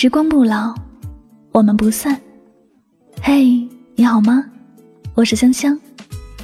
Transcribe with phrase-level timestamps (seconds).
[0.00, 0.72] 时光不老，
[1.50, 2.16] 我们不散。
[3.20, 4.44] 嘿，你好吗？
[5.12, 5.76] 我是香香，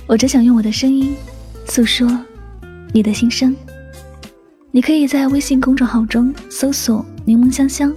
[0.09, 1.15] 我只想用我的声音
[1.64, 2.05] 诉说
[2.93, 3.55] 你的心声。
[4.73, 7.96] 你可以在微信公众号中搜索“柠檬香香”，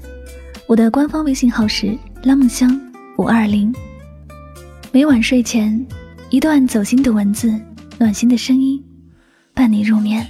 [0.70, 2.80] 我的官方微信号是拉梦香
[3.18, 3.74] 五二零。
[4.92, 5.84] 每晚睡前，
[6.30, 7.52] 一段走心的文字，
[7.98, 8.80] 暖心的声音，
[9.56, 10.24] 伴你入眠。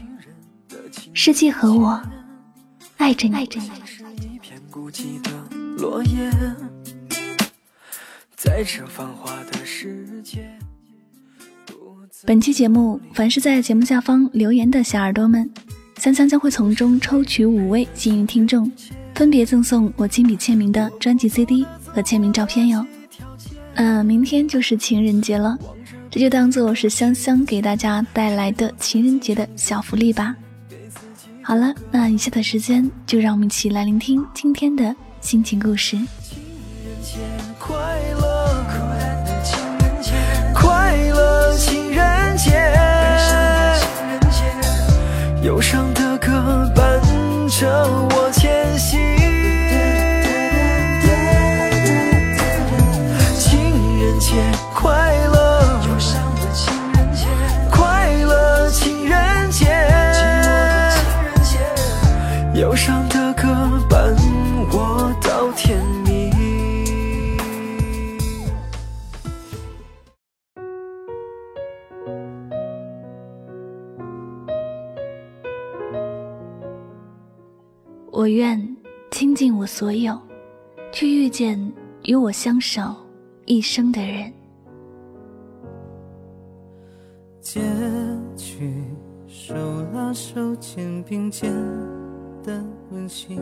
[1.12, 2.02] 世界和我
[2.96, 3.36] 爱着你。
[3.36, 3.70] 爱着你。
[4.88, 5.30] 孤寂的
[5.76, 6.32] 落叶，
[8.38, 10.48] 在这繁华的世界。
[12.26, 15.52] 本期节目，凡是在节目下方留言的小耳朵们，
[15.98, 18.72] 香香将会从中抽取五位幸运听众，
[19.14, 22.88] 分别赠送我亲笔签名的专辑 CD 和签名照片哟。
[23.74, 25.60] 嗯，明天就是情人节了，
[26.10, 30.34] 这就当做是香香给大家带来的情人节的小福利吧。
[31.48, 35.98] 好了，那以下的时间就让我们一起来聆听今天的心情故事。
[78.38, 78.78] 愿
[79.10, 80.16] 倾尽我所有，
[80.92, 81.60] 去遇见
[82.04, 82.96] 与我相守
[83.46, 84.32] 一生的人。
[87.42, 87.62] 结
[88.36, 88.84] 局
[89.28, 89.56] 手
[89.92, 91.52] 拉手肩并肩
[92.44, 93.42] 的温馨，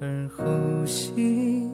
[0.00, 1.70] 而呼吸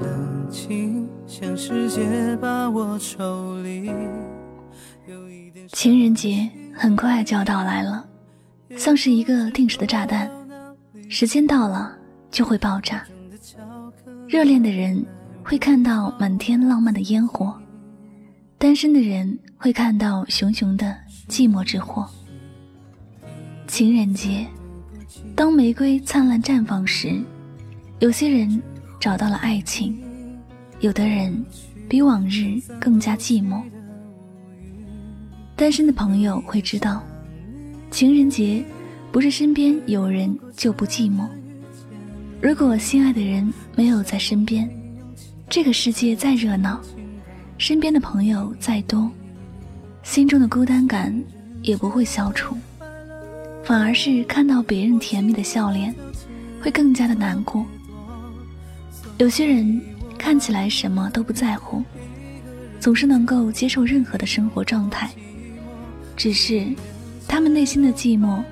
[0.00, 3.88] 冷静，像世界把我抽离。
[5.68, 8.04] 情人节很快就要到来了，
[8.76, 10.28] 像是一个定时的炸弹。
[11.08, 11.96] 时间到了
[12.30, 13.04] 就会爆炸，
[14.26, 15.04] 热恋的人
[15.44, 17.54] 会看到满天浪漫的烟火，
[18.58, 20.96] 单身的人会看到熊熊的
[21.28, 22.08] 寂寞之火。
[23.66, 24.46] 情人节，
[25.36, 27.22] 当玫瑰灿烂绽放时，
[28.00, 28.60] 有些人
[28.98, 29.96] 找到了爱情，
[30.80, 31.44] 有的人
[31.88, 33.62] 比往日更加寂寞。
[35.54, 37.02] 单身的朋友会知道，
[37.90, 38.64] 情人节。
[39.14, 41.24] 不是身边有人就不寂寞。
[42.42, 44.68] 如果心爱的人没有在身边，
[45.48, 46.80] 这个世界再热闹，
[47.56, 49.08] 身边的朋友再多，
[50.02, 51.16] 心中的孤单感
[51.62, 52.56] 也不会消除，
[53.62, 55.94] 反而是看到别人甜蜜的笑脸，
[56.60, 57.64] 会更加的难过。
[59.18, 59.80] 有些人
[60.18, 61.84] 看起来什么都不在乎，
[62.80, 65.08] 总是能够接受任何的生活状态，
[66.16, 66.66] 只是
[67.28, 68.42] 他们内心的寂寞。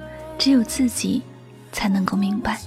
[0.43, 1.23] 只有自己
[1.71, 2.59] 才能够明白。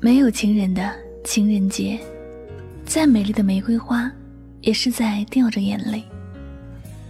[0.00, 1.96] 没有情人的情人节，
[2.84, 4.10] 再美丽的玫瑰花，
[4.62, 6.02] 也是在掉着眼泪。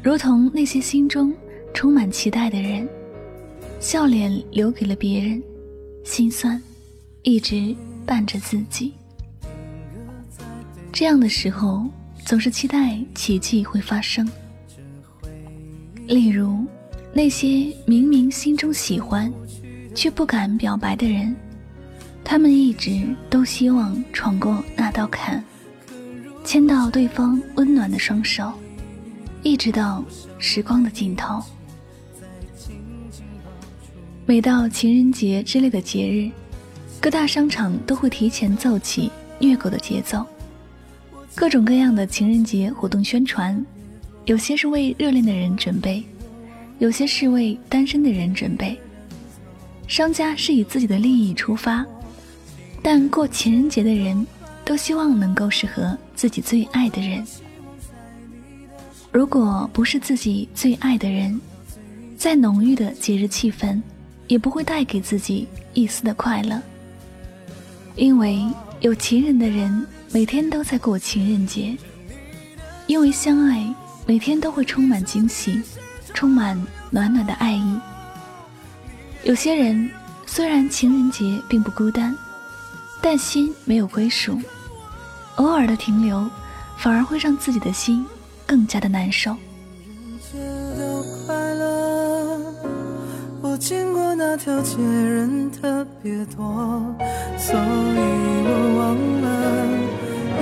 [0.03, 1.33] 如同那些心中
[1.73, 2.87] 充满期待的人，
[3.81, 5.43] 笑脸留给了别人，
[6.05, 6.63] 心酸。
[7.23, 7.75] 一直
[8.05, 8.93] 伴着自己，
[10.93, 11.87] 这样的时候
[12.25, 14.29] 总是期待奇迹会发生。
[16.09, 16.67] 例如，
[17.13, 19.33] 那些明明心中喜欢，
[19.95, 21.35] 却不敢表白的人，
[22.25, 25.43] 他们一直都希望闯过那道坎，
[26.45, 28.53] 牵到对方温暖的双手，
[29.45, 30.05] 一直到
[30.41, 31.41] 时光的尽头。
[34.27, 36.29] 每到情人节之类的节日。
[37.03, 39.11] 各大商场都会提前奏起
[39.41, 40.25] 虐狗的节奏，
[41.35, 43.61] 各种各样的情人节活动宣传，
[44.27, 46.01] 有些是为热恋的人准备，
[46.79, 48.81] 有些是为单身的人准备。
[49.89, 51.85] 商家是以自己的利益出发，
[52.85, 54.25] 但过情人节的人
[54.65, 57.27] 都希望能够适合自己最爱的人。
[59.11, 61.41] 如果不是自己最爱的人，
[62.17, 63.83] 再浓郁的节日气氛，
[64.29, 66.63] 也不会带给自己一丝的快乐。
[67.95, 68.43] 因为
[68.81, 71.77] 有情人的人每天都在过情人节，
[72.87, 73.75] 因为相爱
[74.07, 75.61] 每天都会充满惊喜，
[76.15, 76.61] 充满
[76.91, 77.79] 暖暖的爱意。
[79.25, 79.91] 有些人
[80.27, 82.17] 虽然情人节并不孤单，
[83.01, 84.41] 但心没有归属，
[85.37, 86.29] 偶尔的停留，
[86.79, 88.05] 反而会让自己的心
[88.47, 89.37] 更加的难受。
[94.15, 96.45] 那条街，人特别多，
[97.39, 97.59] 所以
[98.45, 99.27] 我忘了
[100.39, 100.41] 一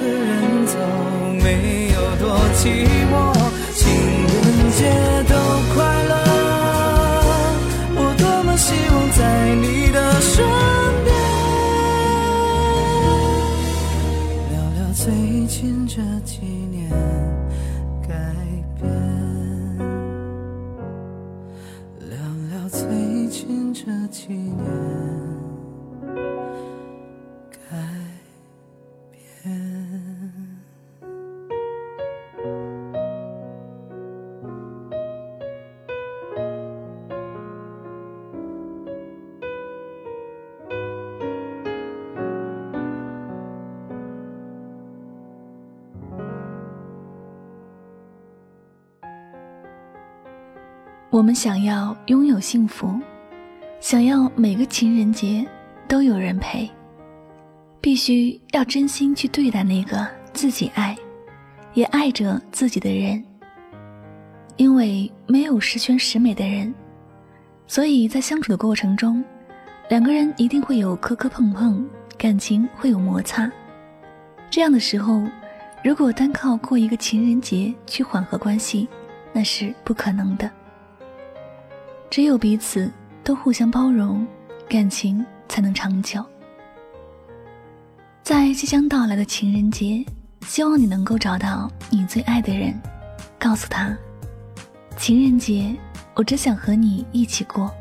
[0.00, 0.74] 个人走
[1.42, 1.46] 没
[1.92, 2.22] 有多
[2.54, 2.62] 寂
[3.10, 3.14] 寞。
[3.74, 3.82] 情
[4.32, 4.80] 人节
[5.28, 5.34] 都
[5.74, 5.78] 快
[6.08, 6.12] 乐，
[7.94, 9.20] 我多么希望在
[9.56, 10.42] 你的身
[11.04, 11.08] 边，
[14.50, 15.04] 聊聊最
[15.46, 16.40] 近这几
[16.70, 16.90] 年
[18.08, 18.08] 改
[18.80, 18.88] 变。
[22.08, 22.16] 聊
[22.50, 22.68] 聊
[23.72, 25.10] 这几年。
[51.10, 52.98] 我们想要拥有幸福。
[53.80, 55.44] 想要每个情人节
[55.88, 56.68] 都有人陪，
[57.80, 60.94] 必须要真心去对待那个自己爱，
[61.72, 63.24] 也爱着自己的人。
[64.56, 66.72] 因为没有十全十美的人，
[67.66, 69.24] 所以在相处的过程中，
[69.88, 71.82] 两个人一定会有磕磕碰碰，
[72.18, 73.50] 感情会有摩擦。
[74.50, 75.24] 这样的时候，
[75.82, 78.86] 如果单靠过一个情人节去缓和关系，
[79.32, 80.50] 那是不可能的。
[82.10, 82.92] 只有彼此。
[83.30, 84.26] 都互相包容，
[84.68, 86.20] 感情才能长久。
[88.24, 90.04] 在即将到来的情人节，
[90.48, 92.74] 希望你能够找到你最爱的人，
[93.38, 93.96] 告诉他：
[94.96, 95.72] 情人节，
[96.16, 97.72] 我只想和你一起过。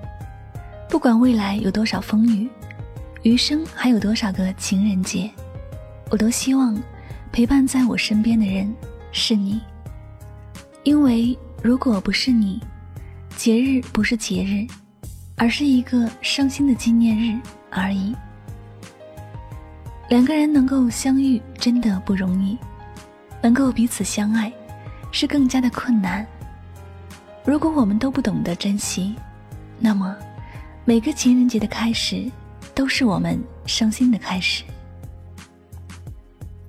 [0.88, 2.48] 不管未来有多少风雨，
[3.24, 5.32] 余生还有多少个情人节，
[6.12, 6.80] 我都希望
[7.32, 8.72] 陪伴在我身边的人
[9.12, 9.60] 是你。
[10.84, 12.62] 因为如果不是你，
[13.36, 14.68] 节日不是节日。
[15.40, 17.40] 而是一个伤心的纪念日
[17.72, 18.14] 而已。
[20.10, 22.58] 两个人能够相遇真的不容易，
[23.42, 24.52] 能够彼此相爱
[25.12, 26.28] 是更加的困难。
[27.46, 29.16] 如果我们都不懂得珍惜，
[29.80, 30.14] 那么
[30.84, 32.30] 每个情人节的开始
[32.76, 34.64] 都是我们伤心的开始。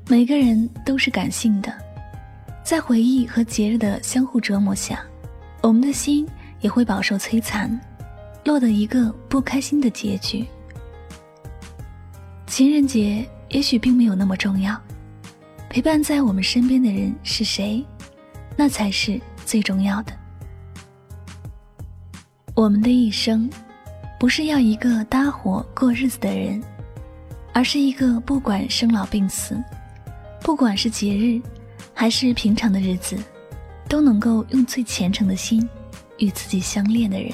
[0.06, 1.72] 每个人都是感性的，
[2.62, 5.02] 在回忆和节日的相互折磨下，
[5.60, 6.28] 我们的心
[6.60, 7.78] 也会饱受摧残。
[8.44, 10.46] 落得一个不开心的结局。
[12.46, 14.78] 情人节也许并没有那么重要，
[15.68, 17.84] 陪伴在我们身边的人是谁，
[18.56, 20.12] 那才是最重要的。
[22.54, 23.48] 我们的一生，
[24.18, 26.62] 不是要一个搭伙过日子的人，
[27.54, 29.56] 而是一个不管生老病死，
[30.42, 31.40] 不管是节日，
[31.94, 33.16] 还是平常的日子，
[33.88, 35.66] 都能够用最虔诚的心，
[36.18, 37.32] 与自己相恋的人。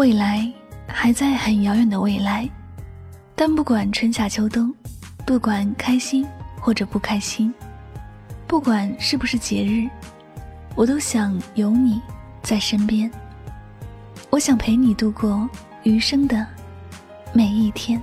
[0.00, 0.50] 未来
[0.86, 2.48] 还在很遥远的未来，
[3.34, 4.74] 但不管春夏秋冬，
[5.26, 6.26] 不管开心
[6.58, 7.52] 或者不开心，
[8.46, 9.86] 不管是不是节日，
[10.74, 12.00] 我都想有你
[12.40, 13.10] 在身边。
[14.30, 15.46] 我想陪你度过
[15.82, 16.46] 余生的
[17.34, 18.00] 每一天。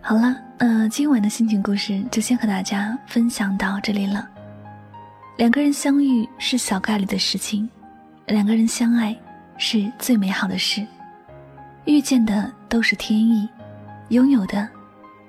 [0.00, 0.47] 好了。
[0.58, 4.28] 呃，今晚的心情故事就先和大家分享到这里了。
[5.36, 7.68] 两个人相遇是小概率的事情，
[8.26, 9.16] 两个人相爱
[9.56, 10.84] 是最美好的事。
[11.84, 13.48] 遇见的都是天意，
[14.08, 14.68] 拥有的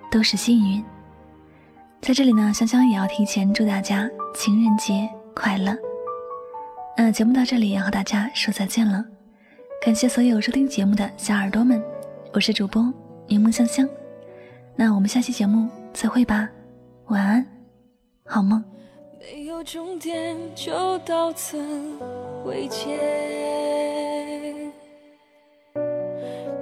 [0.09, 0.83] 都是幸运。
[2.01, 5.77] 在这里呢，香香也要提前祝大家情人节快乐。
[6.97, 9.05] 那节目到这里要和大家说再见了，
[9.85, 11.79] 感谢所有收听节目的小耳朵们，
[12.33, 12.91] 我是主播
[13.27, 13.87] 柠檬香香。
[14.81, 16.47] 那我们下期节目再会吧，
[17.07, 17.45] 晚安，
[18.25, 18.63] 好梦。
[19.19, 21.57] 没有终点，就到此
[22.45, 22.97] 为结。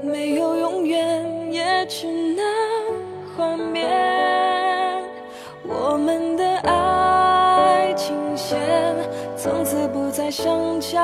[0.01, 2.43] 没有永远，也只能
[3.35, 3.87] 幻灭。
[5.63, 8.57] 我们的爱情线，
[9.37, 10.97] 从此不再相交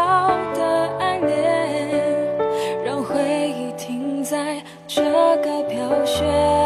[0.55, 5.03] 的爱恋，让回忆停在这
[5.43, 6.62] 个飘雪。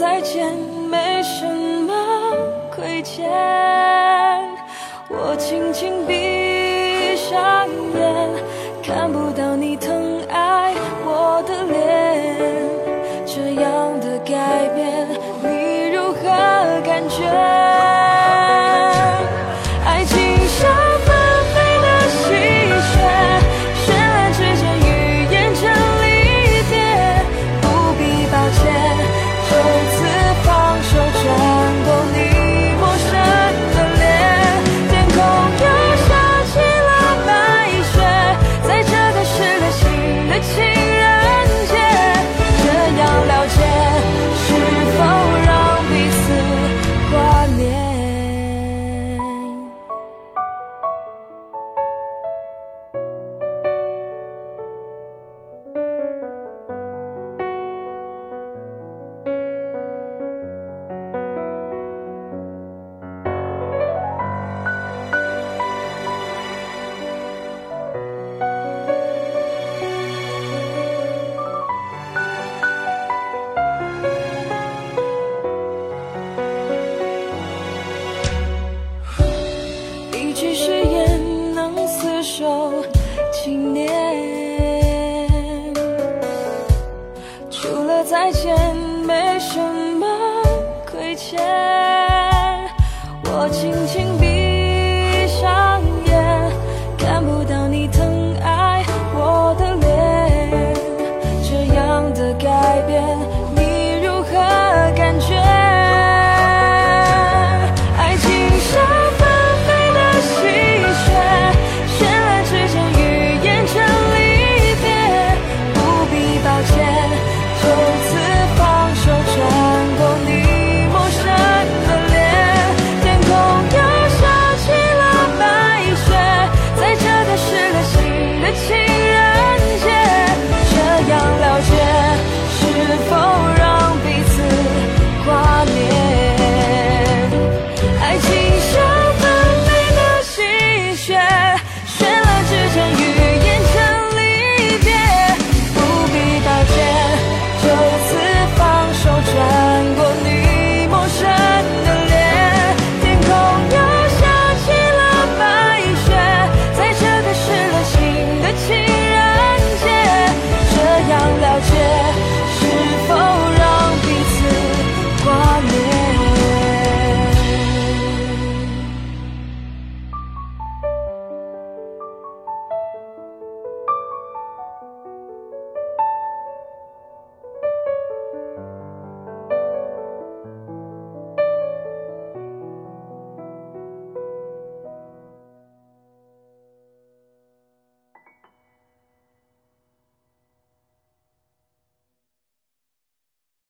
[0.00, 0.50] 再见，
[0.88, 1.92] 没什么
[2.74, 3.28] 亏欠。
[5.10, 6.19] 我轻轻闭。